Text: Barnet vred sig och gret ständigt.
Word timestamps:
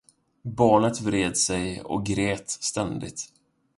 Barnet 0.45 0.99
vred 1.01 1.35
sig 1.37 1.81
och 1.81 2.05
gret 2.05 2.49
ständigt. 2.49 3.33